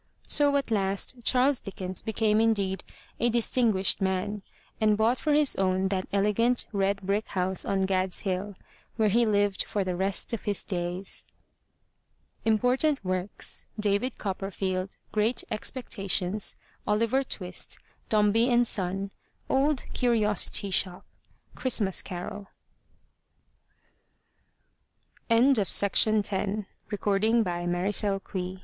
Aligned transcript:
So, 0.27 0.55
at 0.55 0.71
last, 0.71 1.23
Charles 1.23 1.61
Dickens 1.61 2.01
became 2.01 2.41
indeed 2.41 2.83
a 3.19 3.29
distinquished 3.29 4.01
man," 4.01 4.41
and 4.81 4.97
bought 4.97 5.19
for 5.19 5.31
his 5.31 5.55
own 5.57 5.89
that 5.89 6.07
elegant, 6.11 6.65
red 6.71 7.03
brick 7.03 7.27
house 7.27 7.65
on 7.65 7.81
Gad's 7.81 8.21
Hill, 8.21 8.55
where 8.95 9.09
he 9.09 9.27
lived 9.27 9.63
for 9.65 9.83
the 9.83 9.95
rest 9.95 10.33
of 10.33 10.45
his 10.45 10.63
days. 10.63 11.27
Important 12.45 13.05
Works: 13.05 13.67
David 13.79 14.17
Copperfield 14.17 14.97
Great 15.11 15.43
Expectations 15.51 16.55
Oliver 16.87 17.23
Twist 17.23 17.77
Dombey 18.09 18.49
and 18.49 18.65
Son 18.65 19.11
Old 19.51 19.83
Curiosity 19.93 20.71
Shop 20.71 21.05
Christmas 21.53 22.01
Carol 22.01 22.47
87 25.29 25.45
MY 25.45 25.53
BOOK 25.53 25.57
HOUSE 25.59 25.79
DICKINSON, 25.79 26.33
EMILY 26.33 27.39
(American, 27.63 28.11
1830 28.11 28.59